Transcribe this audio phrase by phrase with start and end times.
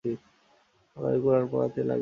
[0.97, 1.89] তাদের কুরআন পড়াতে লাগলেন।